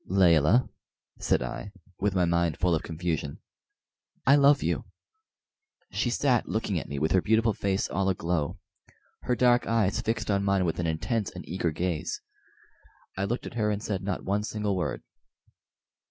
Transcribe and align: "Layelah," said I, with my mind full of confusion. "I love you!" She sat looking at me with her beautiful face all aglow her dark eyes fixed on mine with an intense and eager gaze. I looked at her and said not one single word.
"Layelah," 0.07 0.67
said 1.19 1.43
I, 1.43 1.71
with 1.99 2.15
my 2.15 2.25
mind 2.25 2.57
full 2.57 2.73
of 2.73 2.81
confusion. 2.81 3.37
"I 4.25 4.35
love 4.35 4.63
you!" 4.63 4.85
She 5.91 6.09
sat 6.09 6.49
looking 6.49 6.79
at 6.79 6.89
me 6.89 6.97
with 6.97 7.11
her 7.11 7.21
beautiful 7.21 7.53
face 7.53 7.87
all 7.87 8.09
aglow 8.09 8.57
her 9.21 9.35
dark 9.35 9.67
eyes 9.67 10.01
fixed 10.01 10.31
on 10.31 10.43
mine 10.43 10.65
with 10.65 10.79
an 10.79 10.87
intense 10.87 11.29
and 11.29 11.47
eager 11.47 11.69
gaze. 11.69 12.19
I 13.15 13.25
looked 13.25 13.45
at 13.45 13.53
her 13.53 13.69
and 13.69 13.83
said 13.83 14.01
not 14.01 14.23
one 14.25 14.41
single 14.41 14.75
word. 14.75 15.03